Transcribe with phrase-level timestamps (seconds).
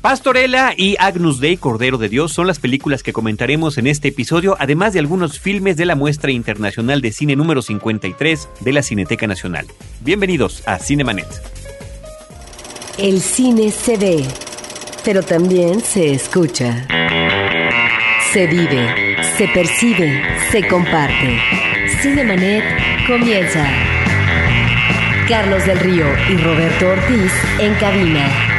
[0.00, 4.56] Pastorela y Agnus Dei, Cordero de Dios, son las películas que comentaremos en este episodio,
[4.60, 9.26] además de algunos filmes de la muestra internacional de cine número 53 de la Cineteca
[9.26, 9.66] Nacional.
[10.00, 11.26] Bienvenidos a Cinemanet.
[12.96, 14.24] El cine se ve,
[15.04, 16.86] pero también se escucha.
[18.32, 20.22] Se vive, se percibe,
[20.52, 21.40] se comparte.
[22.00, 22.62] Cinemanet
[23.08, 23.66] comienza.
[25.28, 28.57] Carlos del Río y Roberto Ortiz en cabina.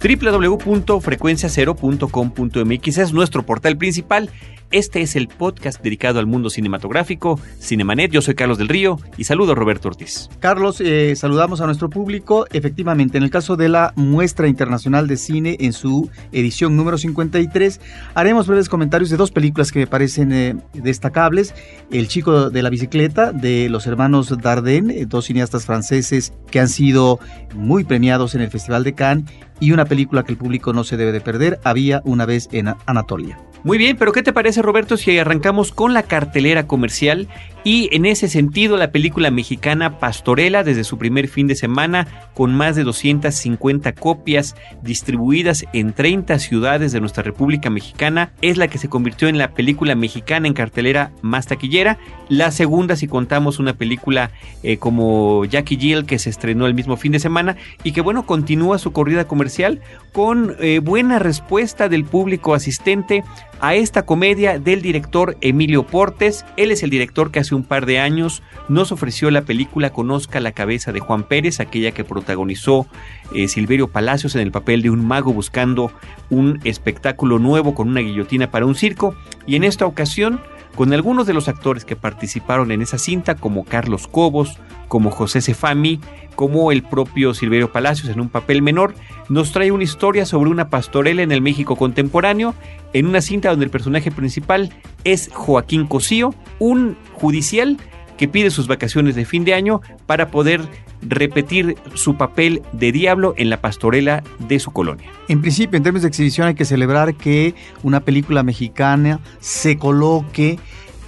[0.00, 4.30] www.frecuenciacero.com.mx es nuestro portal principal
[4.70, 8.10] este es el podcast dedicado al mundo cinematográfico, Cinemanet.
[8.10, 10.28] Yo soy Carlos del Río y saludo a Roberto Ortiz.
[10.40, 12.44] Carlos, eh, saludamos a nuestro público.
[12.52, 17.80] Efectivamente, en el caso de la Muestra Internacional de Cine, en su edición número 53,
[18.12, 21.54] haremos breves comentarios de dos películas que me parecen eh, destacables.
[21.90, 26.68] El chico de la bicicleta, de los hermanos Dardenne, eh, dos cineastas franceses que han
[26.68, 27.20] sido
[27.54, 29.24] muy premiados en el Festival de Cannes,
[29.60, 32.74] y una película que el público no se debe de perder, Había una vez en
[32.86, 33.38] Anatolia.
[33.64, 37.28] Muy bien, pero ¿qué te parece Roberto si arrancamos con la cartelera comercial
[37.68, 42.54] y en ese sentido la película mexicana Pastorela desde su primer fin de semana con
[42.54, 48.78] más de 250 copias distribuidas en 30 ciudades de nuestra República Mexicana es la que
[48.78, 51.98] se convirtió en la película mexicana en cartelera más taquillera,
[52.30, 54.30] la segunda si contamos una película
[54.62, 58.24] eh, como Jackie Jill que se estrenó el mismo fin de semana y que bueno
[58.24, 59.82] continúa su corrida comercial
[60.14, 63.24] con eh, buena respuesta del público asistente
[63.60, 66.44] a esta comedia del director Emilio Portes.
[66.56, 70.40] Él es el director que hace un par de años nos ofreció la película Conozca
[70.40, 72.86] la cabeza de Juan Pérez, aquella que protagonizó
[73.34, 75.92] eh, Silverio Palacios en el papel de un mago buscando
[76.30, 79.14] un espectáculo nuevo con una guillotina para un circo.
[79.46, 80.40] Y en esta ocasión,
[80.78, 85.40] con algunos de los actores que participaron en esa cinta, como Carlos Cobos, como José
[85.40, 85.98] Cefami,
[86.36, 88.94] como el propio Silverio Palacios en un papel menor,
[89.28, 92.54] nos trae una historia sobre una pastorela en el México contemporáneo,
[92.92, 94.72] en una cinta donde el personaje principal
[95.02, 97.76] es Joaquín Cosío, un judicial
[98.16, 100.60] que pide sus vacaciones de fin de año para poder
[101.02, 105.10] repetir su papel de diablo en la pastorela de su colonia.
[105.28, 110.58] En principio, en términos de exhibición, hay que celebrar que una película mexicana se coloque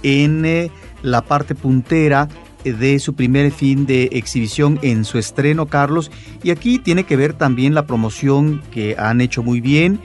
[0.03, 2.27] en eh, la parte puntera
[2.63, 6.11] de su primer fin de exhibición en su estreno, Carlos.
[6.43, 9.99] Y aquí tiene que ver también la promoción que han hecho muy bien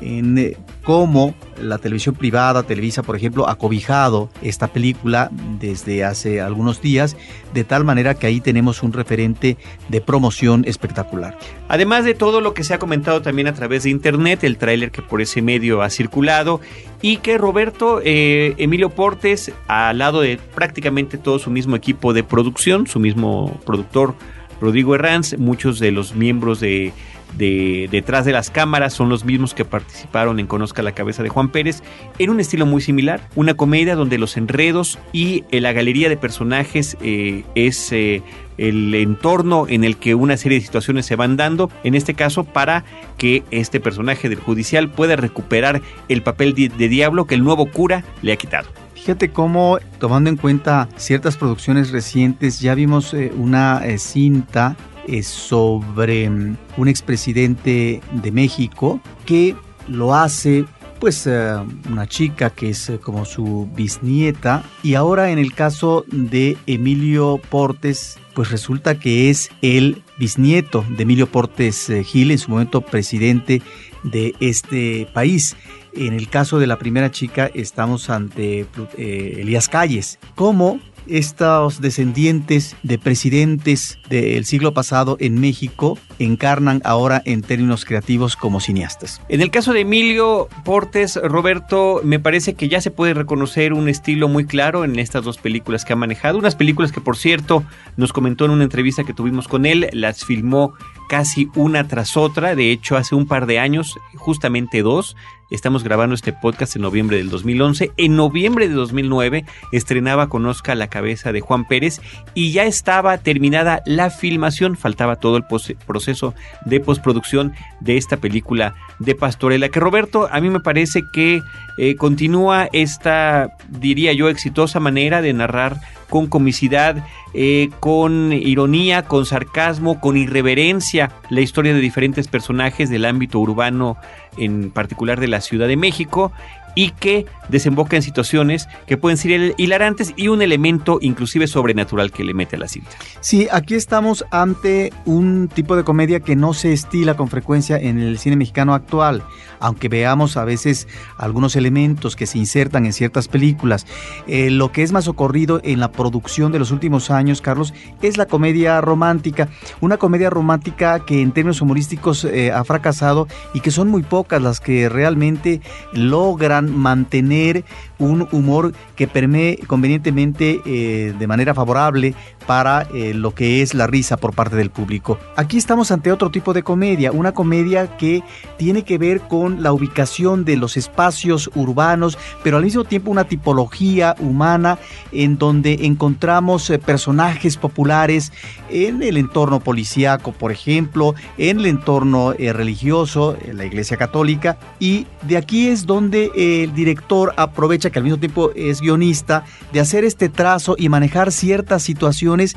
[0.00, 6.40] en eh, cómo la televisión privada, Televisa, por ejemplo, ha cobijado esta película desde hace
[6.40, 7.16] algunos días,
[7.54, 9.56] de tal manera que ahí tenemos un referente
[9.88, 11.38] de promoción espectacular.
[11.68, 14.90] Además de todo lo que se ha comentado también a través de internet, el tráiler
[14.90, 16.60] que por ese medio ha circulado
[17.00, 22.24] y que Roberto eh, Emilio Portes, al lado de prácticamente todo su mismo equipo de
[22.24, 24.14] producción, su mismo productor
[24.60, 26.92] Rodrigo Herranz, muchos de los miembros de
[27.36, 31.28] de detrás de las cámaras son los mismos que participaron en Conozca la cabeza de
[31.28, 31.82] Juan Pérez,
[32.18, 36.16] en un estilo muy similar, una comedia donde los enredos y eh, la galería de
[36.16, 38.22] personajes eh, es eh,
[38.58, 42.44] el entorno en el que una serie de situaciones se van dando, en este caso
[42.44, 42.84] para
[43.16, 47.66] que este personaje del judicial pueda recuperar el papel de, de diablo que el nuevo
[47.66, 48.68] cura le ha quitado.
[48.94, 54.76] Fíjate cómo, tomando en cuenta ciertas producciones recientes, ya vimos una cinta
[55.06, 59.54] es sobre mm, un expresidente de México que
[59.88, 60.64] lo hace
[61.02, 61.56] pues eh,
[61.90, 67.40] una chica que es eh, como su bisnieta y ahora en el caso de Emilio
[67.50, 72.82] Portes pues resulta que es el bisnieto de Emilio Portes eh, Gil en su momento
[72.82, 73.62] presidente
[74.04, 75.56] de este país.
[75.92, 78.64] En el caso de la primera chica estamos ante
[78.96, 80.20] Elías Calles.
[80.36, 80.80] ¿Cómo
[81.12, 88.60] estos descendientes de presidentes del siglo pasado en México encarnan ahora en términos creativos como
[88.60, 89.20] cineastas.
[89.28, 93.88] En el caso de Emilio Portes, Roberto, me parece que ya se puede reconocer un
[93.88, 96.38] estilo muy claro en estas dos películas que ha manejado.
[96.38, 97.64] Unas películas que, por cierto,
[97.96, 100.72] nos comentó en una entrevista que tuvimos con él, las filmó
[101.12, 102.54] casi una tras otra.
[102.54, 105.14] De hecho, hace un par de años, justamente dos,
[105.52, 107.92] Estamos grabando este podcast en noviembre del 2011.
[107.98, 112.00] En noviembre de 2009 estrenaba Conozca la cabeza de Juan Pérez
[112.32, 114.78] y ya estaba terminada la filmación.
[114.78, 115.44] Faltaba todo el
[115.86, 119.68] proceso de postproducción de esta película de Pastorela.
[119.68, 121.42] Que Roberto, a mí me parece que
[121.76, 125.76] eh, continúa esta, diría yo, exitosa manera de narrar
[126.12, 133.06] con comicidad, eh, con ironía, con sarcasmo, con irreverencia la historia de diferentes personajes del
[133.06, 133.96] ámbito urbano,
[134.36, 136.30] en particular de la Ciudad de México,
[136.74, 142.24] y que desemboca en situaciones que pueden ser hilarantes y un elemento inclusive sobrenatural que
[142.24, 142.90] le mete a la cinta.
[143.20, 147.98] Sí, aquí estamos ante un tipo de comedia que no se estila con frecuencia en
[147.98, 149.22] el cine mexicano actual,
[149.60, 150.88] aunque veamos a veces
[151.18, 153.86] algunos elementos que se insertan en ciertas películas.
[154.26, 158.16] Eh, lo que es más ocurrido en la producción de los últimos años, Carlos, es
[158.16, 159.48] la comedia romántica,
[159.80, 164.42] una comedia romántica que en términos humorísticos eh, ha fracasado y que son muy pocas
[164.42, 165.60] las que realmente
[165.92, 167.64] logran mantener
[168.02, 172.14] un humor que permee convenientemente eh, de manera favorable
[172.46, 175.18] para eh, lo que es la risa por parte del público.
[175.36, 178.22] Aquí estamos ante otro tipo de comedia, una comedia que
[178.58, 183.24] tiene que ver con la ubicación de los espacios urbanos, pero al mismo tiempo una
[183.24, 184.78] tipología humana
[185.12, 188.32] en donde encontramos eh, personajes populares
[188.68, 195.06] en el entorno policíaco, por ejemplo, en el entorno religioso, en la Iglesia Católica, y
[195.22, 200.04] de aquí es donde el director aprovecha que al mismo tiempo es guionista, de hacer
[200.04, 202.56] este trazo y manejar ciertas situaciones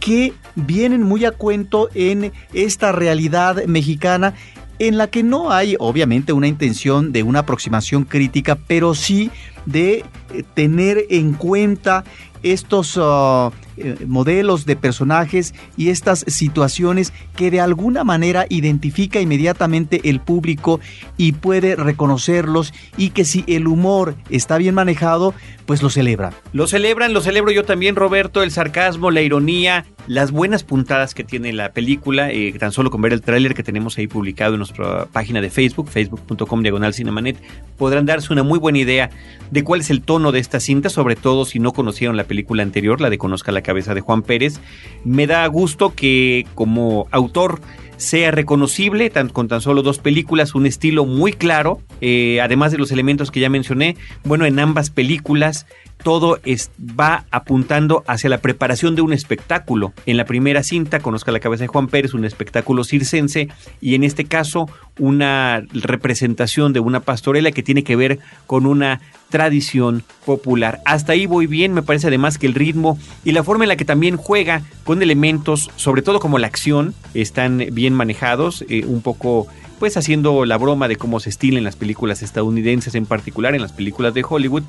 [0.00, 4.34] que vienen muy a cuento en esta realidad mexicana
[4.78, 9.30] en la que no hay obviamente una intención de una aproximación crítica, pero sí
[9.66, 10.04] de
[10.54, 12.04] tener en cuenta
[12.42, 20.00] estos uh, eh, modelos de personajes y estas situaciones que de alguna manera identifica inmediatamente
[20.04, 20.80] el público
[21.16, 25.34] y puede reconocerlos y que si el humor está bien manejado,
[25.66, 26.32] pues lo celebra.
[26.52, 31.22] Lo celebran, lo celebro yo también, Roberto, el sarcasmo, la ironía, las buenas puntadas que
[31.22, 34.58] tiene la película, eh, tan solo con ver el tráiler que tenemos ahí publicado en
[34.58, 37.36] nuestra página de Facebook, facebook.com diagonal cinemanet,
[37.76, 39.10] podrán darse una muy buena idea
[39.50, 42.62] de cuál es el tono de esta cinta, sobre todo si no conocieron la película
[42.62, 44.60] anterior, la de Conozca la cabeza de Juan Pérez.
[45.04, 47.60] Me da gusto que como autor
[47.98, 52.92] sea reconocible con tan solo dos películas, un estilo muy claro, eh, además de los
[52.92, 55.66] elementos que ya mencioné, bueno, en ambas películas
[56.02, 59.92] todo es, va apuntando hacia la preparación de un espectáculo.
[60.06, 63.48] En la primera cinta, Conozca la cabeza de Juan Pérez, un espectáculo circense,
[63.80, 69.00] y en este caso una representación de una pastorela que tiene que ver con una
[69.28, 70.80] tradición popular.
[70.84, 73.76] Hasta ahí voy bien, me parece además que el ritmo y la forma en la
[73.76, 79.02] que también juega con elementos, sobre todo como la acción, están bien manejados, eh, un
[79.02, 79.46] poco
[79.78, 83.72] pues haciendo la broma de cómo se estilen las películas estadounidenses, en particular en las
[83.72, 84.64] películas de Hollywood.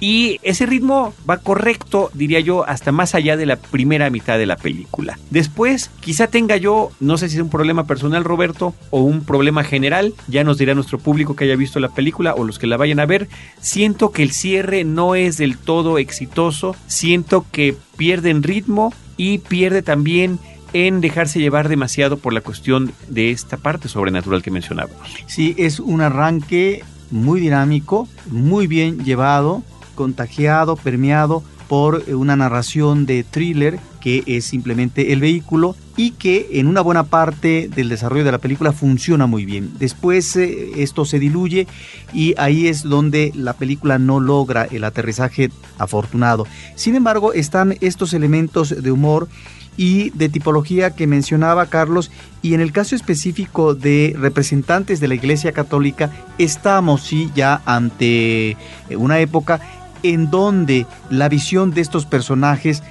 [0.00, 4.46] Y ese ritmo va correcto, diría yo, hasta más allá de la primera mitad de
[4.46, 5.18] la película.
[5.30, 9.64] Después, quizá tenga yo, no sé si es un problema personal, Roberto, o un problema
[9.64, 12.76] general, ya nos dirá nuestro público que haya visto la película o los que la
[12.76, 13.28] vayan a ver.
[13.60, 19.38] Siento que el cierre no es del todo exitoso, siento que pierde en ritmo y
[19.38, 20.38] pierde también
[20.74, 24.98] en dejarse llevar demasiado por la cuestión de esta parte sobrenatural que mencionábamos.
[25.26, 29.62] Sí, es un arranque muy dinámico, muy bien llevado,
[29.94, 36.66] contagiado, permeado por una narración de thriller que es simplemente el vehículo y que en
[36.66, 39.70] una buena parte del desarrollo de la película funciona muy bien.
[39.78, 41.66] Después eh, esto se diluye
[42.12, 46.46] y ahí es donde la película no logra el aterrizaje afortunado.
[46.74, 49.28] Sin embargo, están estos elementos de humor
[49.76, 52.10] y de tipología que mencionaba Carlos
[52.42, 58.50] y en el caso específico de representantes de la Iglesia Católica estamos sí ya ante
[58.50, 58.56] eh,
[58.96, 59.60] una época
[60.02, 62.82] en donde la visión de estos personajes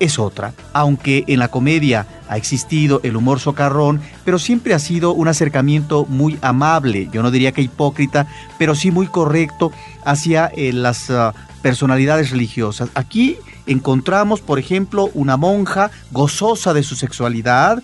[0.00, 5.12] es otra, aunque en la comedia ha existido el humor socarrón, pero siempre ha sido
[5.12, 8.26] un acercamiento muy amable, yo no diría que hipócrita,
[8.58, 9.70] pero sí muy correcto
[10.04, 12.88] hacia eh, las ah, personalidades religiosas.
[12.94, 17.82] Aquí encontramos, por ejemplo, una monja gozosa de su sexualidad,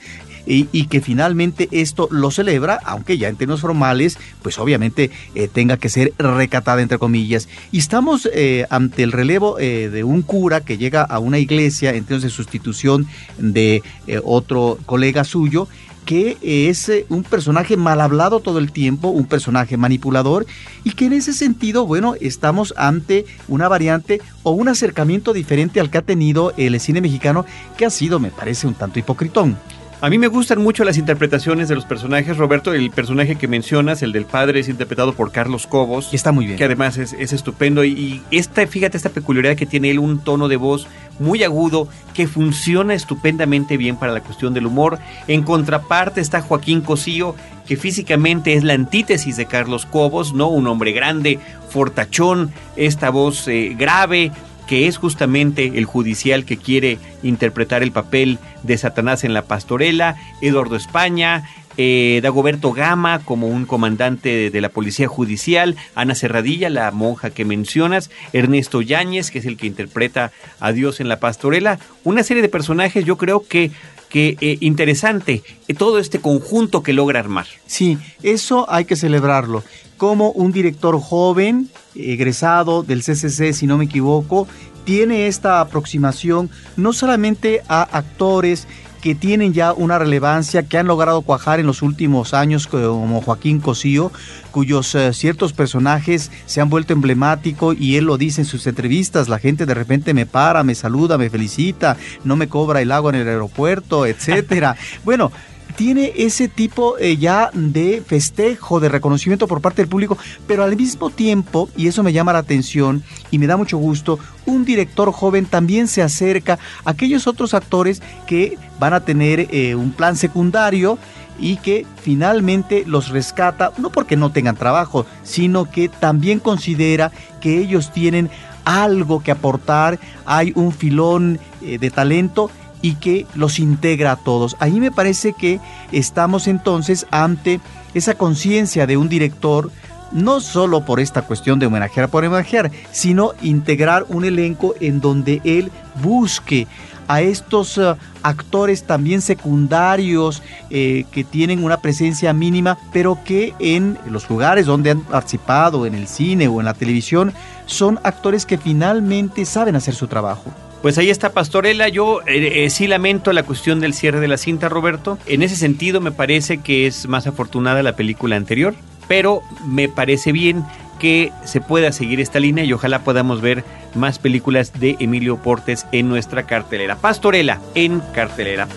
[0.49, 5.77] y, que finalmente esto lo celebra, aunque ya en términos formales, pues obviamente eh, tenga
[5.77, 7.49] que ser recatada entre comillas.
[7.71, 11.91] Y estamos eh, ante el relevo eh, de un cura que llega a una iglesia
[11.91, 13.07] en términos de sustitución
[13.37, 13.83] de
[14.25, 15.69] otro colega suyo
[16.09, 20.47] que es eh, un personaje mal hablado todo el tiempo, un personaje manipulador
[20.83, 25.91] y que en ese sentido, bueno, estamos ante una variante o un acercamiento diferente al
[25.91, 27.45] que ha tenido el cine mexicano
[27.77, 29.59] que ha sido, me parece, un tanto hipocritón.
[30.01, 32.73] A mí me gustan mucho las interpretaciones de los personajes, Roberto.
[32.73, 36.15] El personaje que mencionas, el del padre, es interpretado por Carlos Cobos.
[36.15, 36.57] Está muy bien.
[36.57, 37.85] Que además es, estupendo.
[37.85, 40.87] Y, esta, fíjate, esta peculiaridad que tiene él, un tono de voz
[41.19, 44.99] muy agudo, que funciona estupendamente bien para la cuestión del humor.
[45.27, 47.35] En contraparte está Joaquín Cosío,
[47.67, 50.49] que físicamente es la antítesis de Carlos Cobos, ¿no?
[50.49, 54.33] Un hombre grande, fortachón, esta voz eh, grave,
[54.67, 60.17] que es justamente el judicial que quiere interpretar el papel de Satanás en la pastorela,
[60.43, 66.91] Eduardo España, eh, Dagoberto Gama como un comandante de, la Policía Judicial, Ana Serradilla, la
[66.91, 71.79] monja que mencionas, Ernesto Yáñez, que es el que interpreta a Dios en la pastorela,
[72.03, 73.71] una serie de personajes yo creo que
[74.09, 77.47] que eh, interesante eh, todo este conjunto que logra armar.
[77.67, 79.63] Sí, eso hay que celebrarlo.
[79.99, 84.49] Como un director joven, egresado del CCC, si no me equivoco,
[84.85, 88.67] tiene esta aproximación no solamente a actores
[89.01, 93.61] que tienen ya una relevancia, que han logrado cuajar en los últimos años, como Joaquín
[93.61, 94.13] Cosío,
[94.51, 99.29] cuyos eh, ciertos personajes se han vuelto emblemáticos y él lo dice en sus entrevistas,
[99.29, 103.11] la gente de repente me para, me saluda, me felicita, no me cobra el agua
[103.11, 104.77] en el aeropuerto, etcétera.
[105.05, 105.31] bueno,
[105.79, 110.19] tiene ese tipo eh, ya de festejo, de reconocimiento por parte del público,
[110.49, 114.19] pero al mismo tiempo, y eso me llama la atención y me da mucho gusto,
[114.45, 119.77] un director joven también se acerca a aquellos otros actores que van a tener eh,
[119.77, 120.99] un plan secundario
[121.39, 127.57] y que finalmente los rescata, no porque no tengan trabajo, sino que también considera que
[127.57, 128.31] ellos tienen
[128.65, 132.51] algo que aportar, hay un filón eh, de talento
[132.83, 134.57] y que los integra a todos.
[134.59, 135.61] Ahí me parece que
[135.93, 137.61] estamos entonces ante
[137.95, 139.71] esa conciencia de un director,
[140.13, 145.41] no solo por esta cuestión de homenajear por homenajear, sino integrar un elenco en donde
[145.45, 145.71] él
[146.03, 146.67] busque
[147.09, 153.99] a estos eh, actores también secundarios eh, que tienen una presencia mínima, pero que en
[154.09, 157.33] los lugares donde han participado, en el cine o en la televisión,
[157.67, 160.53] son actores que finalmente saben hacer su trabajo.
[160.83, 161.89] Pues ahí está Pastorela.
[161.89, 165.19] Yo eh, eh, sí lamento la cuestión del cierre de la cinta, Roberto.
[165.27, 168.75] En ese sentido me parece que es más afortunada la película anterior,
[169.09, 170.65] pero me parece bien
[171.01, 175.87] que se pueda seguir esta línea y ojalá podamos ver más películas de Emilio Portes
[175.93, 176.97] en nuestra cartelera.
[176.97, 178.69] Pastorela en cartelera.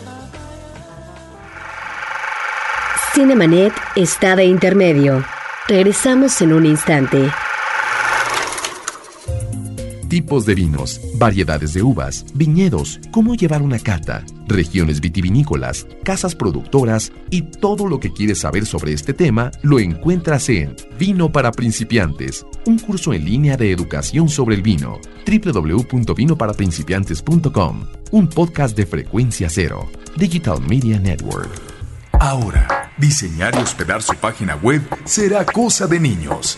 [3.14, 5.24] Cinemanet está de intermedio.
[5.68, 7.30] Regresamos en un instante
[10.12, 17.14] tipos de vinos, variedades de uvas, viñedos, cómo llevar una cata, regiones vitivinícolas, casas productoras
[17.30, 22.46] y todo lo que quieres saber sobre este tema lo encuentras en Vino para principiantes,
[22.66, 25.00] un curso en línea de educación sobre el vino.
[25.26, 31.50] www.vinoparaprincipiantes.com, un podcast de frecuencia cero, Digital Media Network.
[32.20, 36.58] Ahora, diseñar y hospedar su página web será cosa de niños.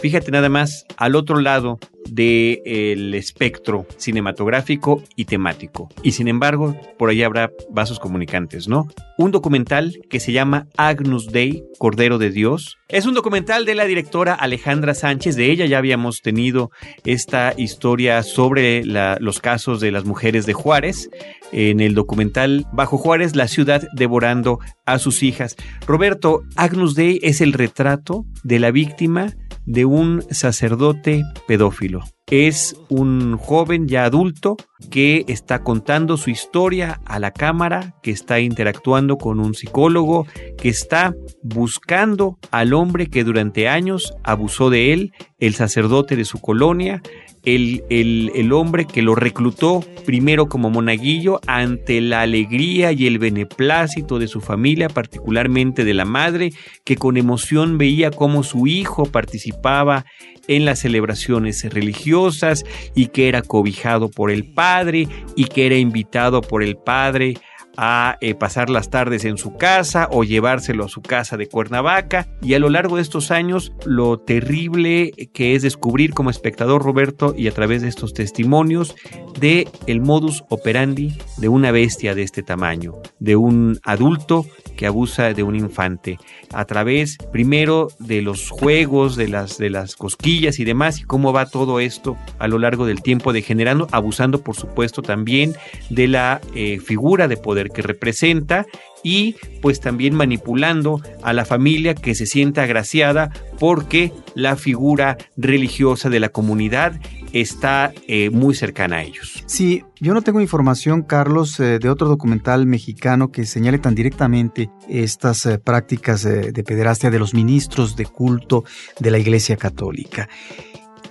[0.00, 1.78] fíjate nada más, al otro lado
[2.08, 5.88] del espectro cinematográfico y temático.
[6.02, 8.88] Y sin embargo, por ahí habrá vasos comunicantes, ¿no?
[9.18, 12.78] Un documental que se llama Agnus Dei, Cordero de Dios.
[12.88, 15.36] Es un documental de la directora Alejandra Sánchez.
[15.36, 16.70] De ella ya habíamos tenido
[17.04, 21.10] esta historia sobre los casos de las mujeres de Juárez.
[21.52, 25.56] En el documental Bajo Juárez, la ciudad devorando a sus hijas.
[25.86, 29.34] Roberto, Agnus Dei es el retrato de la víctima
[29.70, 32.00] de un sacerdote pedófilo.
[32.26, 34.56] Es un joven ya adulto
[34.90, 40.26] que está contando su historia a la cámara, que está interactuando con un psicólogo,
[40.58, 46.40] que está buscando al hombre que durante años abusó de él, el sacerdote de su
[46.40, 47.00] colonia,
[47.44, 54.18] el, el, hombre que lo reclutó primero como monaguillo ante la alegría y el beneplácito
[54.18, 56.52] de su familia, particularmente de la madre,
[56.84, 60.04] que con emoción veía cómo su hijo participaba
[60.48, 66.42] en las celebraciones religiosas y que era cobijado por el padre y que era invitado
[66.42, 67.34] por el padre
[67.76, 72.28] a eh, pasar las tardes en su casa o llevárselo a su casa de Cuernavaca.
[72.42, 77.34] Y a lo largo de estos años, lo terrible que es descubrir como espectador, Roberto,
[77.36, 78.94] y a través de estos testimonios,
[79.38, 84.46] de el modus operandi de una bestia de este tamaño, de un adulto
[84.80, 86.18] que abusa de un infante,
[86.54, 91.34] a través primero de los juegos, de las, de las cosquillas y demás, y cómo
[91.34, 95.54] va todo esto a lo largo del tiempo degenerando, abusando por supuesto también
[95.90, 98.64] de la eh, figura de poder que representa
[99.02, 106.08] y pues también manipulando a la familia que se sienta agraciada porque la figura religiosa
[106.08, 106.98] de la comunidad
[107.32, 109.42] está eh, muy cercana a ellos.
[109.46, 114.70] Sí, yo no tengo información, Carlos, eh, de otro documental mexicano que señale tan directamente
[114.88, 118.64] estas eh, prácticas de pederastia de los ministros de culto
[118.98, 120.28] de la Iglesia Católica.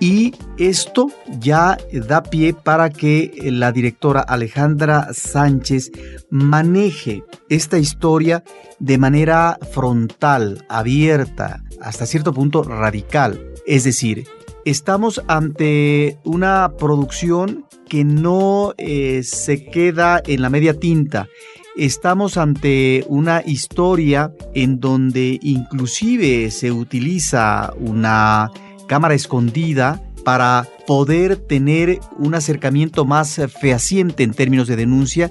[0.00, 1.08] Y esto
[1.38, 5.92] ya da pie para que la directora Alejandra Sánchez
[6.30, 8.42] maneje esta historia
[8.78, 13.52] de manera frontal, abierta, hasta cierto punto radical.
[13.66, 14.26] Es decir,
[14.64, 21.28] estamos ante una producción que no eh, se queda en la media tinta.
[21.76, 28.50] Estamos ante una historia en donde inclusive se utiliza una
[28.86, 35.30] cámara escondida para poder tener un acercamiento más fehaciente en términos de denuncia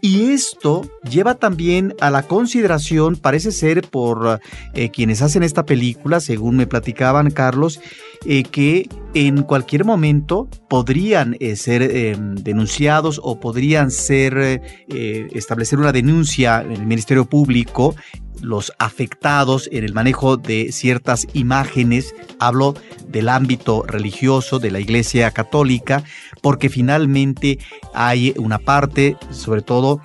[0.00, 4.40] y esto lleva también a la consideración, parece ser por
[4.74, 7.80] eh, quienes hacen esta película, según me platicaban Carlos,
[8.24, 16.62] eh, que en cualquier momento podrían eh, ser denunciados o podrían ser establecer una denuncia
[16.62, 17.94] en el Ministerio Público
[18.42, 22.74] los afectados en el manejo de ciertas imágenes, hablo
[23.06, 26.04] del ámbito religioso de la Iglesia Católica,
[26.42, 27.58] porque finalmente
[27.94, 30.00] hay una parte, sobre todo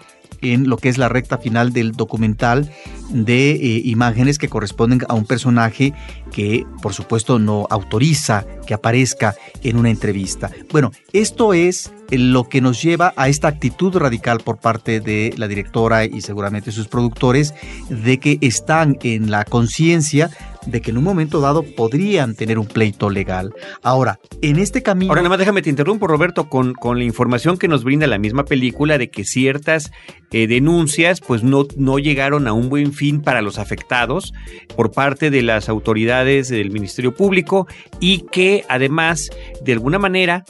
[0.54, 2.72] en lo que es la recta final del documental
[3.10, 5.94] de eh, imágenes que corresponden a un personaje
[6.32, 10.52] que por supuesto no autoriza que aparezca en una entrevista.
[10.72, 15.48] Bueno, esto es lo que nos lleva a esta actitud radical por parte de la
[15.48, 17.54] directora y seguramente sus productores
[17.90, 20.30] de que están en la conciencia
[20.66, 23.54] de que en un momento dado podrían tener un pleito legal.
[23.84, 25.12] Ahora, en este camino...
[25.12, 28.18] Ahora nada más déjame te interrumpo, Roberto, con, con la información que nos brinda la
[28.18, 29.92] misma película de que ciertas
[30.32, 34.34] eh, denuncias pues no, no llegaron a un buen fin para los afectados
[34.76, 37.68] por parte de las autoridades del Ministerio Público
[38.00, 39.30] y que además,
[39.64, 40.44] de alguna manera,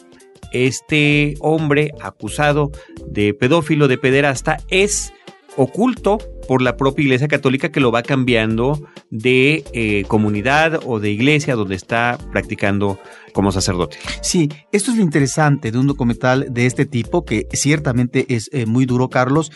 [0.51, 2.71] este hombre acusado
[3.07, 5.13] de pedófilo, de pederasta, es
[5.57, 11.11] oculto por la propia Iglesia Católica que lo va cambiando de eh, comunidad o de
[11.11, 12.99] iglesia donde está practicando
[13.33, 13.97] como sacerdote.
[14.21, 18.65] Sí, esto es lo interesante de un documental de este tipo, que ciertamente es eh,
[18.65, 19.51] muy duro, Carlos,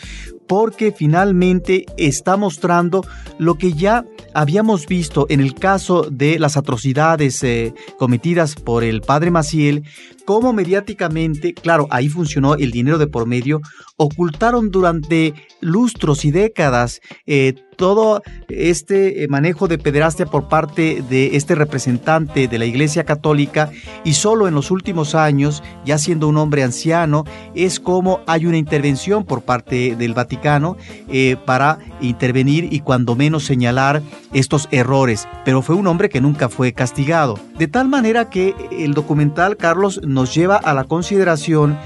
[0.46, 3.02] porque finalmente está mostrando
[3.38, 4.04] lo que ya
[4.34, 9.84] habíamos visto en el caso de las atrocidades eh, cometidas por el padre Maciel,
[10.24, 13.60] cómo mediáticamente, claro, ahí funcionó el dinero de por medio,
[13.96, 21.34] ocultaron durante lustros y décadas eh, todo este eh, manejo de pederastia por parte de
[21.36, 23.70] este representante de la Iglesia Católica
[24.04, 28.58] y solo en los últimos años, ya siendo un hombre anciano, es como hay una
[28.58, 30.76] intervención por parte del Vaticano
[31.08, 34.02] eh, para intervenir y cuando menos señalar
[34.34, 37.38] estos errores, pero fue un hombre que nunca fue castigado.
[37.58, 41.78] De tal manera que el documental, Carlos, nos lleva a la consideración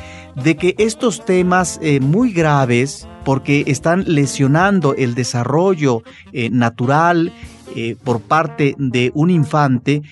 [0.42, 7.32] de que estos temas eh, muy graves, porque están lesionando el desarrollo eh, natural
[7.76, 10.02] eh, por parte de un infante,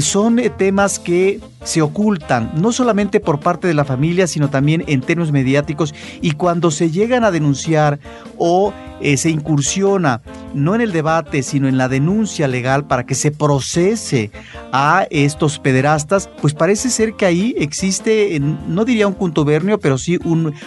[0.00, 5.02] son temas que se ocultan, no solamente por parte de la familia, sino también en
[5.02, 8.00] términos mediáticos, y cuando se llegan a denunciar
[8.38, 8.72] o
[9.16, 10.20] se incursiona
[10.54, 14.30] no en el debate, sino en la denuncia legal para que se procese
[14.72, 20.18] a estos pederastas, pues parece ser que ahí existe, no diría un contubernio, pero sí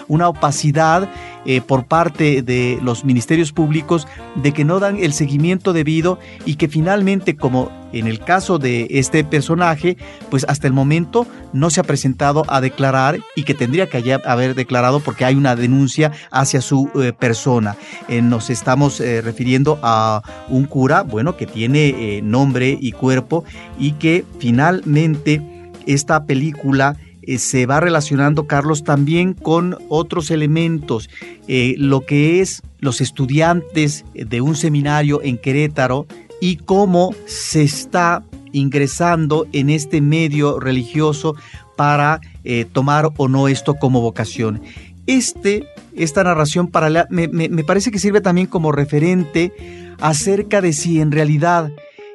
[0.07, 1.09] una opacidad
[1.45, 6.55] eh, por parte de los ministerios públicos de que no dan el seguimiento debido y
[6.55, 9.97] que finalmente, como en el caso de este personaje,
[10.29, 14.55] pues hasta el momento no se ha presentado a declarar y que tendría que haber
[14.55, 17.75] declarado porque hay una denuncia hacia su eh, persona.
[18.07, 23.43] Eh, nos estamos refiriendo a un cura, bueno, que tiene nombre y cuerpo
[23.79, 25.41] y que finalmente
[25.85, 31.09] esta película eh, se va relacionando, Carlos, también con otros elementos,
[31.47, 36.05] eh, lo que es los estudiantes de un seminario en Querétaro
[36.41, 41.35] y cómo se está ingresando en este medio religioso
[41.75, 44.61] para eh, tomar o no esto como vocación.
[45.07, 49.51] Este, esta narración paralela me, me parece que sirve también como referente
[49.99, 51.71] acerca de si en realidad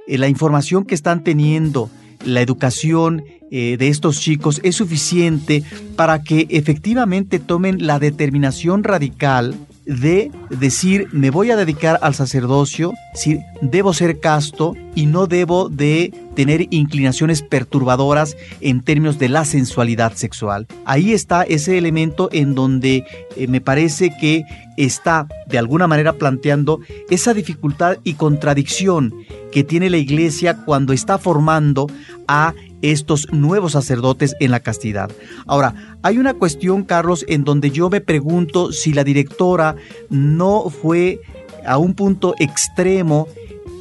[0.07, 1.91] la información que están teniendo,
[2.25, 5.65] la educación eh, de estos chicos es suficiente
[5.97, 9.57] para que efectivamente tomen la determinación radical
[9.87, 15.69] de decir me voy a dedicar al sacerdocio, si debo ser casto y no debo
[15.69, 20.67] de tener inclinaciones perturbadoras en términos de la sensualidad sexual.
[20.85, 23.05] Ahí está ese elemento en donde
[23.37, 24.45] eh, me parece que
[24.77, 29.13] está de alguna manera planteando esa dificultad y contradicción
[29.53, 31.87] que tiene la iglesia cuando está formando
[32.29, 35.11] a estos nuevos sacerdotes en la castidad.
[35.47, 39.77] Ahora, hay una cuestión, Carlos, en donde yo me pregunto si la directora
[40.09, 41.21] no fue
[41.67, 43.29] a un punto extremo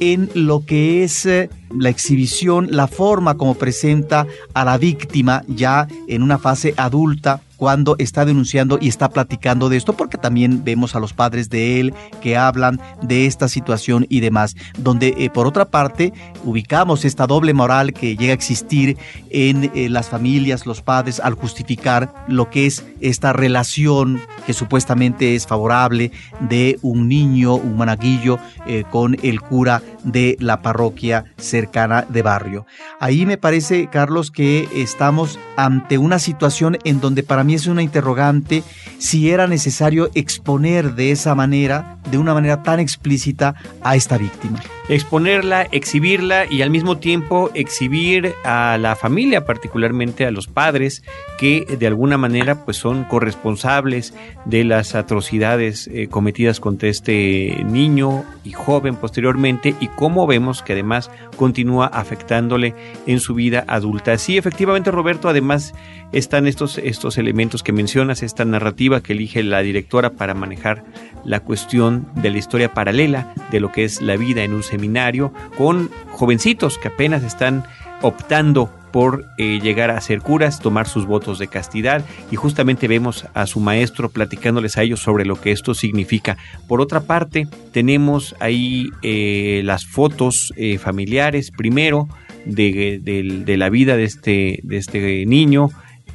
[0.00, 5.86] en lo que es eh, la exhibición, la forma como presenta a la víctima ya
[6.08, 10.96] en una fase adulta cuando está denunciando y está platicando de esto, porque también vemos
[10.96, 11.92] a los padres de él
[12.22, 17.52] que hablan de esta situación y demás, donde eh, por otra parte ubicamos esta doble
[17.52, 18.96] moral que llega a existir
[19.28, 25.34] en eh, las familias, los padres, al justificar lo que es esta relación que supuestamente
[25.34, 32.06] es favorable de un niño, un managuillo, eh, con el cura de la parroquia cercana
[32.08, 32.66] de barrio.
[33.00, 37.82] Ahí me parece, Carlos, que estamos ante una situación en donde para mí es una
[37.82, 38.62] interrogante
[38.98, 44.60] si era necesario exponer de esa manera, de una manera tan explícita, a esta víctima
[44.90, 51.04] exponerla, exhibirla y al mismo tiempo exhibir a la familia, particularmente a los padres,
[51.38, 54.14] que de alguna manera pues son corresponsables
[54.46, 60.72] de las atrocidades eh, cometidas contra este niño y joven posteriormente y cómo vemos que
[60.72, 62.74] además continúa afectándole
[63.06, 64.18] en su vida adulta.
[64.18, 65.72] Sí, efectivamente Roberto, además
[66.10, 70.82] están estos, estos elementos que mencionas, esta narrativa que elige la directora para manejar
[71.24, 75.32] la cuestión de la historia paralela de lo que es la vida en un seminario
[75.56, 77.64] con jovencitos que apenas están
[78.02, 83.26] optando por eh, llegar a ser curas, tomar sus votos de castidad y justamente vemos
[83.34, 86.36] a su maestro platicándoles a ellos sobre lo que esto significa.
[86.66, 92.08] Por otra parte, tenemos ahí eh, las fotos eh, familiares primero
[92.44, 95.70] de, de, la vida de este, de este niño,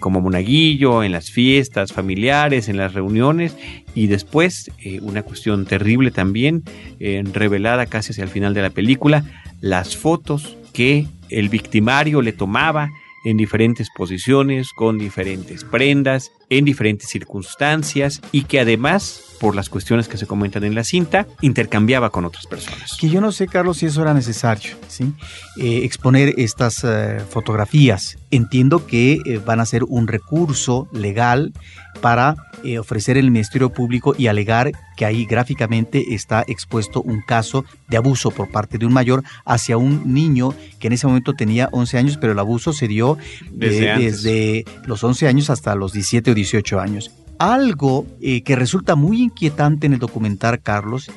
[0.06, 3.58] como monaguillo, en las fiestas familiares, en las reuniones
[3.96, 6.62] y después eh, una cuestión terrible también,
[7.00, 9.26] eh, revelada casi hacia el final de la película,
[9.62, 12.92] las fotos que el victimario le tomaba
[13.26, 20.08] en diferentes posiciones, con diferentes prendas, en diferentes circunstancias y que además, por las cuestiones
[20.08, 22.98] que se comentan en la cinta, intercambiaba con otras personas.
[23.00, 25.14] Que yo no sé, Carlos, si eso era necesario, ¿sí?
[25.58, 28.18] Eh, exponer estas eh, fotografías.
[28.32, 31.54] Entiendo que eh, van a ser un recurso legal
[32.02, 32.36] para
[32.80, 38.32] ofrecer el Ministerio Público y alegar que ahí gráficamente está expuesto un caso de abuso
[38.32, 42.18] por parte de un mayor hacia un niño que en ese momento tenía 11 años,
[42.18, 43.18] pero el abuso se dio
[43.52, 47.12] desde, desde los 11 años hasta los 17 o 18 años.
[47.40, 51.10] Algo eh, que resulta muy inquietante en el documental, Carlos,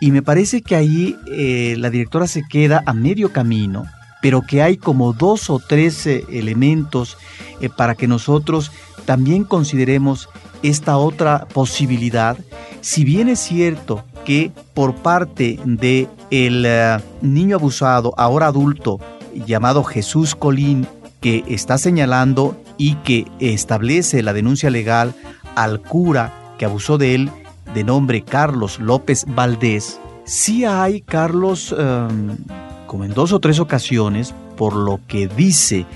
[0.00, 3.86] y me parece que ahí eh, la directora se queda a medio camino,
[4.20, 7.16] pero que hay como dos o tres eh, elementos
[7.76, 8.72] para que nosotros
[9.04, 10.28] también consideremos
[10.64, 12.36] esta otra posibilidad.
[12.80, 16.66] Si bien es cierto que por parte de el
[17.20, 18.98] niño abusado, ahora adulto,
[19.46, 20.88] llamado Jesús Colín,
[21.20, 25.14] que está señalando y que establece la denuncia legal
[25.54, 27.30] al cura que abusó de él,
[27.74, 32.36] de nombre Carlos López Valdés, sí hay, Carlos, em,
[32.88, 35.86] como en dos o tres ocasiones, por lo que dice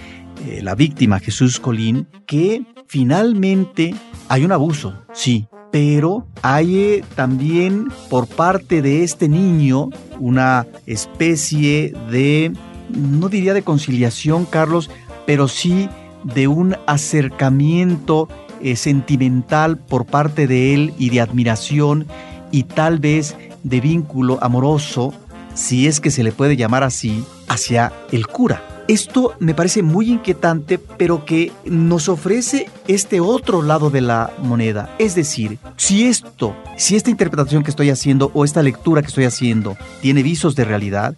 [0.47, 3.93] eh, la víctima Jesús Colín, que finalmente
[4.29, 11.93] hay un abuso, sí, pero hay eh, también por parte de este niño una especie
[12.13, 12.53] de,
[12.91, 14.89] no diría de conciliación, Carlos,
[15.27, 15.89] pero sí
[16.35, 18.29] de un acercamiento
[18.61, 22.07] eh, sentimental por parte de él y de admiración
[22.51, 25.13] y tal vez de vínculo amoroso,
[25.55, 28.63] si es que se le puede llamar así, hacia el cura.
[28.89, 34.95] Esto me parece muy inquietante, pero que nos ofrece este otro lado de la moneda.
[34.99, 39.25] Es decir, si esto, si esta interpretación que estoy haciendo o esta lectura que estoy
[39.25, 41.15] haciendo tiene visos de realidad,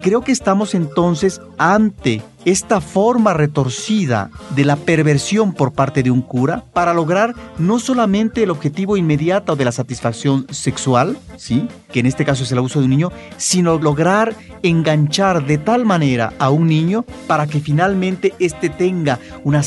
[0.00, 6.22] creo que estamos entonces ante esta forma retorcida de la perversión por parte de un
[6.22, 11.66] cura para lograr no solamente el objetivo inmediato de la satisfacción sexual, ¿sí?
[11.90, 15.84] que en este caso es el abuso de un niño, sino lograr enganchar de tal
[15.84, 19.62] manera a un niño para que finalmente éste tenga una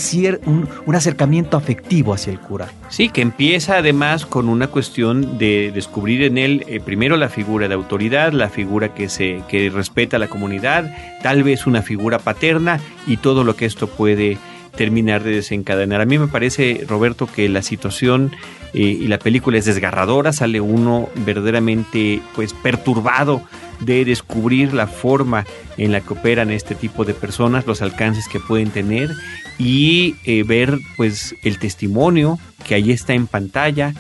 [0.46, 2.68] un, un acercamiento afectivo hacia el cura.
[2.90, 7.68] Sí, que empieza además con una cuestión de descubrir en él eh, primero la figura
[7.68, 12.20] de autoridad, la figura que, se, que respeta a la comunidad, tal vez una figura
[12.20, 14.38] paterna, y todo lo que esto puede
[14.76, 16.02] terminar de desencadenar.
[16.02, 18.32] A mí me parece, Roberto, que la situación
[18.74, 23.42] eh, y la película es desgarradora, sale uno verdaderamente pues perturbado
[23.82, 25.46] de descubrir la forma
[25.78, 29.10] en la que operan este tipo de personas, los alcances que pueden tener
[29.58, 33.94] y eh, ver pues el testimonio que ahí está en pantalla,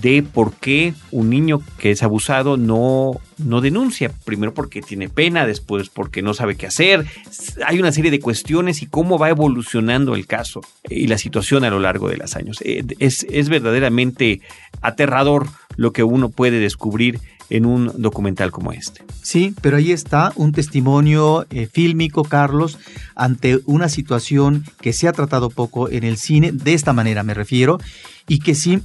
[0.00, 4.10] de por qué un niño que es abusado no, no denuncia.
[4.24, 7.04] Primero porque tiene pena, después porque no sabe qué hacer.
[7.66, 11.70] Hay una serie de cuestiones y cómo va evolucionando el caso y la situación a
[11.70, 12.60] lo largo de los años.
[12.62, 14.40] Eh, es, es verdaderamente
[14.80, 19.04] aterrador lo que uno puede descubrir en un documental como este.
[19.20, 22.78] Sí, pero ahí está un testimonio eh, fílmico, Carlos,
[23.14, 27.34] ante una situación que se ha tratado poco en el cine, de esta manera me
[27.34, 27.78] refiero,
[28.26, 28.80] y que sí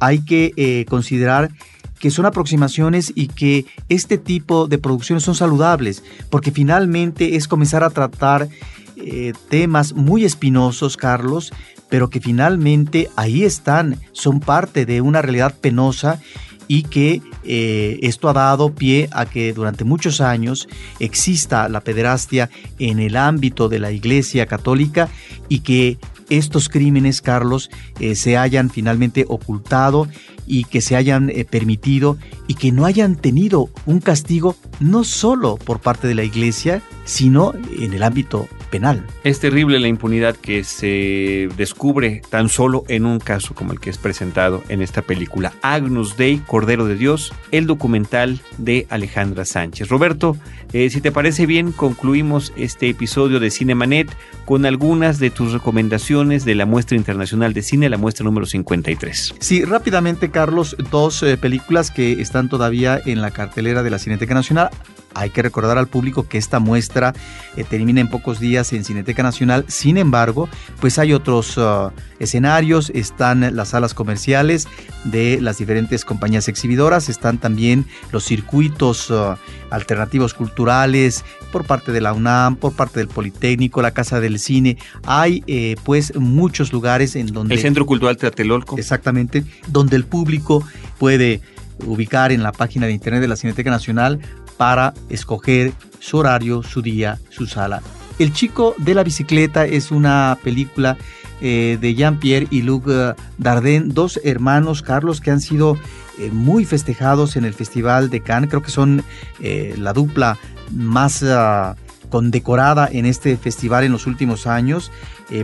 [0.00, 1.50] hay que eh, considerar
[1.98, 7.82] que son aproximaciones y que este tipo de producciones son saludables, porque finalmente es comenzar
[7.82, 8.48] a tratar
[8.96, 11.52] eh, temas muy espinosos, Carlos,
[11.88, 16.20] pero que finalmente ahí están, son parte de una realidad penosa
[16.68, 20.68] y que eh, esto ha dado pie a que durante muchos años
[21.00, 25.08] exista la pederastia en el ámbito de la Iglesia Católica
[25.48, 25.98] y que
[26.28, 27.70] estos crímenes, Carlos,
[28.00, 30.08] eh, se hayan finalmente ocultado
[30.46, 35.56] y que se hayan eh, permitido y que no hayan tenido un castigo no solo
[35.56, 39.04] por parte de la Iglesia, sino en el ámbito penal.
[39.24, 43.90] Es terrible la impunidad que se descubre tan solo en un caso como el que
[43.90, 45.52] es presentado en esta película.
[45.62, 49.88] Agnus Dei, Cordero de Dios, el documental de Alejandra Sánchez.
[49.88, 50.36] Roberto,
[50.72, 56.44] eh, si te parece bien, concluimos este episodio de Cinemanet con algunas de tus recomendaciones
[56.44, 59.34] de la muestra internacional de cine, la muestra número 53.
[59.38, 64.34] Sí, rápidamente, Carlos, dos eh, películas que están todavía en la cartelera de la Cineteca
[64.34, 64.70] Nacional.
[65.14, 67.14] Hay que recordar al público que esta muestra
[67.56, 69.64] eh, termina en pocos días en Cineteca Nacional.
[69.68, 70.48] Sin embargo,
[70.80, 74.68] pues hay otros uh, escenarios, están las salas comerciales
[75.04, 79.36] de las diferentes compañías exhibidoras, están también los circuitos uh,
[79.70, 84.78] alternativos culturales por parte de la UNAM, por parte del Politécnico, la Casa del Cine.
[85.04, 87.54] Hay eh, pues muchos lugares en donde...
[87.54, 88.78] El Centro Cultural Tlatelolco.
[88.78, 90.64] Exactamente, donde el público
[90.98, 91.40] puede
[91.86, 94.18] ubicar en la página de internet de la Cineteca Nacional
[94.58, 97.80] para escoger su horario, su día, su sala.
[98.18, 100.98] El chico de la bicicleta es una película
[101.40, 105.78] eh, de Jean-Pierre y Luc eh, Dardenne, dos hermanos, Carlos, que han sido
[106.18, 108.50] eh, muy festejados en el Festival de Cannes.
[108.50, 109.04] Creo que son
[109.40, 110.36] la dupla
[110.74, 111.74] más uh,
[112.10, 114.90] condecorada en este festival en los últimos años.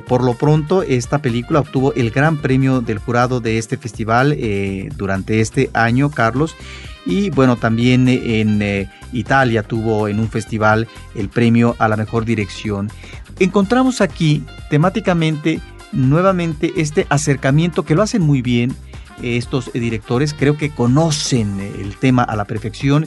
[0.06, 4.36] por lo pronto, esta película obtuvo el gran premio del jurado de este festival
[4.96, 6.56] durante este año, Carlos.
[7.06, 12.24] Y bueno, también en eh, Italia tuvo en un festival el premio a la mejor
[12.24, 12.90] dirección.
[13.38, 15.60] Encontramos aquí temáticamente
[15.92, 18.74] nuevamente este acercamiento que lo hacen muy bien
[19.22, 23.06] estos directores, creo que conocen el tema a la perfección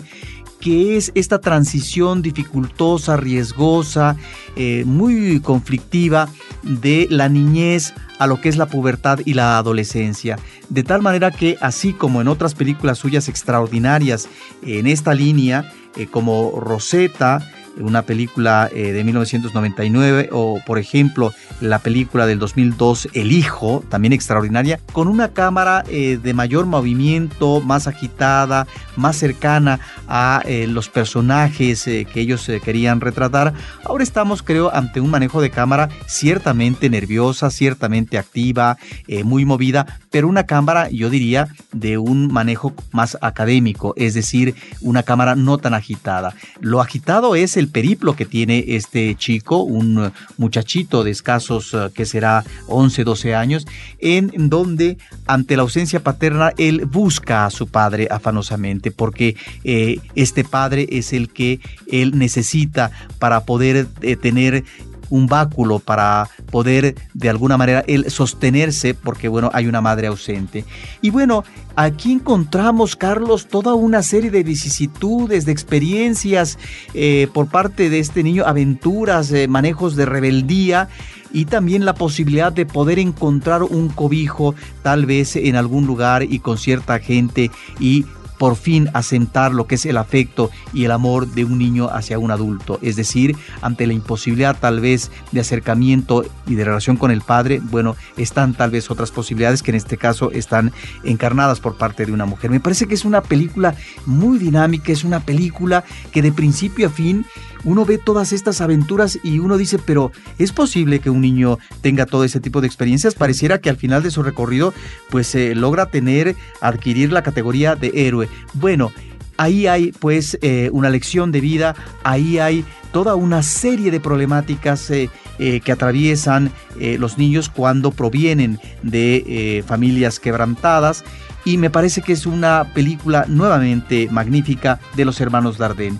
[0.67, 4.17] que es esta transición dificultosa, riesgosa,
[4.57, 6.27] eh, muy conflictiva
[6.61, 10.37] de la niñez a lo que es la pubertad y la adolescencia.
[10.67, 14.27] De tal manera que, así como en otras películas suyas extraordinarias
[14.61, 17.49] en esta línea, eh, como Rosetta,
[17.79, 24.13] una película eh, de 1999 o por ejemplo la película del 2002 El Hijo, también
[24.13, 30.89] extraordinaria, con una cámara eh, de mayor movimiento, más agitada, más cercana a eh, los
[30.89, 33.53] personajes que ellos querían retratar.
[33.83, 38.77] Ahora estamos creo ante un manejo de cámara ciertamente nerviosa, ciertamente activa,
[39.23, 45.03] muy movida, pero una cámara yo diría de un manejo más académico, es decir, una
[45.03, 46.33] cámara no tan agitada.
[46.59, 52.05] Lo agitado es el periplo que tiene este chico, un muchachito de escasos eh, que
[52.05, 53.65] será 11, 12 años,
[53.99, 60.43] en donde ante la ausencia paterna él busca a su padre afanosamente porque eh, este
[60.43, 61.59] padre es el que
[61.91, 64.63] él necesita para poder eh, tener
[65.09, 70.65] un báculo para poder de alguna manera él sostenerse porque bueno hay una madre ausente.
[71.01, 71.43] Y bueno
[71.75, 76.57] aquí encontramos Carlos toda una serie de vicisitudes de experiencias
[76.93, 80.89] eh, por parte de este niño aventuras eh, manejos de rebeldía
[81.31, 86.39] y también la posibilidad de poder encontrar un cobijo tal vez en algún lugar y
[86.39, 88.05] con cierta gente y
[88.37, 92.19] por fin asentar lo que es el afecto y el amor de un niño hacia
[92.19, 92.79] un adulto.
[92.81, 97.59] Es decir, ante la imposibilidad tal vez de acercamiento y de relación con el padre,
[97.63, 100.71] bueno, están tal vez otras posibilidades que en este caso están
[101.03, 102.51] encarnadas por parte de una mujer.
[102.51, 106.91] Me parece que es una película muy dinámica, es una película que de principio a
[106.91, 107.25] fin
[107.63, 112.05] uno ve todas estas aventuras y uno dice, pero ¿es posible que un niño tenga
[112.05, 113.15] todo ese tipo de experiencias?
[113.15, 114.73] Pareciera que al final de su recorrido
[115.09, 118.29] pues se logra tener, adquirir la categoría de héroe.
[118.53, 118.91] Bueno,
[119.37, 124.89] ahí hay pues eh, una lección de vida, ahí hay toda una serie de problemáticas
[124.89, 126.51] eh, eh, que atraviesan
[126.99, 131.03] los niños cuando provienen de familias quebrantadas
[131.43, 135.97] y me parece que es una película nuevamente magnífica de los hermanos Dardenne.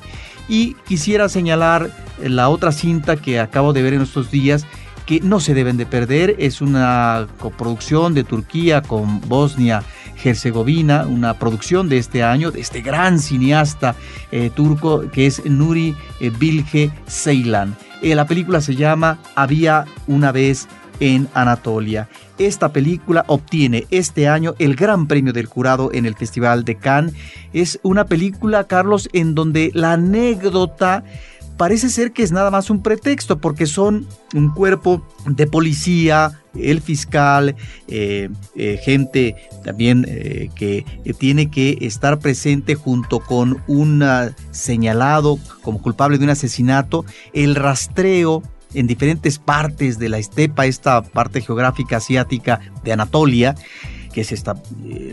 [0.47, 4.65] Y quisiera señalar la otra cinta que acabo de ver en estos días
[5.07, 6.35] que no se deben de perder.
[6.37, 9.83] Es una coproducción de Turquía con Bosnia
[10.23, 13.95] Herzegovina, una producción de este año, de este gran cineasta
[14.31, 17.75] eh, turco que es Nuri eh, Bilge Ceylan.
[18.01, 20.67] Eh, la película se llama Había una vez
[20.99, 22.07] en Anatolia.
[22.37, 27.13] Esta película obtiene este año el Gran Premio del Jurado en el Festival de Cannes.
[27.53, 31.03] Es una película, Carlos, en donde la anécdota
[31.57, 36.81] parece ser que es nada más un pretexto porque son un cuerpo de policía, el
[36.81, 37.55] fiscal,
[37.87, 40.85] eh, eh, gente también eh, que
[41.17, 44.03] tiene que estar presente junto con un
[44.51, 48.43] señalado como culpable de un asesinato, el rastreo
[48.77, 53.55] en diferentes partes de la estepa, esta parte geográfica asiática de Anatolia,
[54.13, 54.51] que es este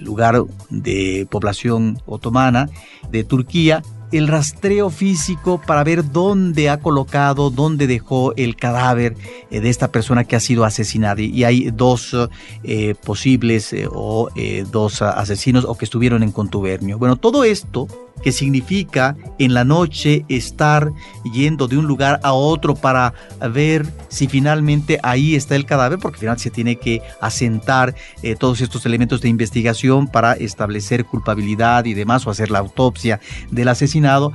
[0.00, 2.68] lugar de población otomana
[3.10, 9.16] de Turquía, el rastreo físico para ver dónde ha colocado, dónde dejó el cadáver
[9.50, 11.20] eh, de esta persona que ha sido asesinada.
[11.22, 12.14] Y hay dos
[12.62, 14.28] eh, posibles o
[14.70, 16.98] dos asesinos o que estuvieron en contubernio.
[16.98, 17.88] Bueno, todo esto
[18.24, 20.90] que significa en la noche estar
[21.30, 23.12] yendo de un lugar a otro para
[23.52, 28.34] ver si finalmente ahí está el cadáver, porque al final se tiene que asentar eh,
[28.34, 33.68] todos estos elementos de investigación para establecer culpabilidad y demás, o hacer la autopsia del
[33.68, 34.32] asesinado.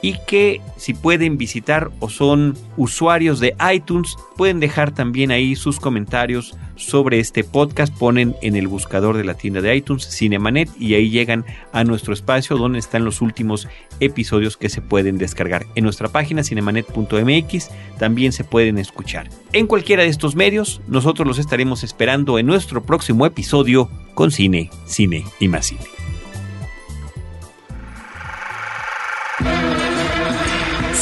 [0.05, 5.79] y que si pueden visitar o son usuarios de iTunes, pueden dejar también ahí sus
[5.79, 7.91] comentarios sobre este podcast.
[7.91, 12.13] Ponen en el buscador de la tienda de iTunes Cinemanet y ahí llegan a nuestro
[12.13, 13.67] espacio donde están los últimos
[13.99, 15.65] episodios que se pueden descargar.
[15.73, 19.27] En nuestra página cinemanet.mx también se pueden escuchar.
[19.53, 24.69] En cualquiera de estos medios, nosotros los estaremos esperando en nuestro próximo episodio con cine,
[24.85, 26.04] cine y más cine.